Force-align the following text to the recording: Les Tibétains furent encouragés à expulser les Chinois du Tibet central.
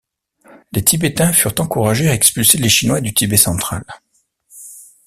Les 0.71 0.83
Tibétains 0.83 1.31
furent 1.31 1.53
encouragés 1.59 2.09
à 2.09 2.15
expulser 2.15 2.57
les 2.57 2.69
Chinois 2.69 3.01
du 3.01 3.13
Tibet 3.13 3.37
central. 3.37 3.85